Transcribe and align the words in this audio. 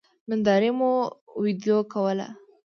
نندارې 0.29 0.71
مو 0.77 0.91
وېډيو 1.41 1.79
کوله. 1.91 2.27